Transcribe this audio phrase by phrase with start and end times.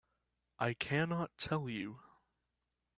[0.57, 1.99] I cannot tell you.